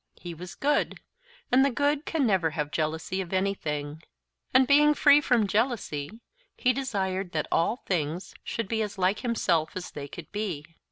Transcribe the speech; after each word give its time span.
He 0.19 0.33
was 0.33 0.55
good, 0.55 0.99
and 1.51 1.63
the 1.63 1.69
good 1.69 2.05
can 2.07 2.25
never 2.25 2.49
have 2.49 2.71
jealousy 2.71 3.21
of 3.21 3.31
anything. 3.31 4.01
And 4.51 4.65
being 4.65 4.95
free 4.95 5.21
from 5.21 5.45
jealousy, 5.45 6.09
he 6.57 6.73
desired 6.73 7.33
that 7.33 7.45
all 7.51 7.75
things 7.85 8.33
should 8.43 8.67
be 8.67 8.81
as 8.81 8.97
like 8.97 9.19
himself 9.19 9.75
as 9.75 9.91
they 9.91 10.07
could 10.07 10.31
be. 10.31 10.65